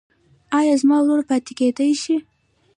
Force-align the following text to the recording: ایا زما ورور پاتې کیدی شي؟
ایا 0.59 0.73
زما 0.81 0.97
ورور 1.01 1.21
پاتې 1.29 1.51
کیدی 1.59 1.91
شي؟ 2.01 2.15